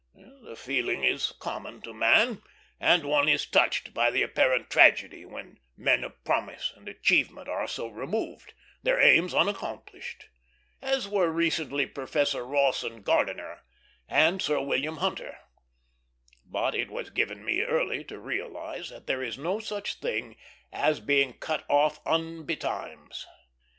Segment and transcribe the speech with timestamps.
[0.15, 2.41] The feeling is common to man,
[2.79, 7.67] and one is touched by the apparent tragedy when men of promise and achievement are
[7.67, 10.29] so removed, their aims unaccomplished,
[10.81, 13.61] as were recently Professor Rawson Gardiner
[14.09, 15.37] and Sir William Hunter;
[16.43, 20.35] but it was given me early to realize that there is no such thing
[20.73, 23.27] as being cut off unbetimes.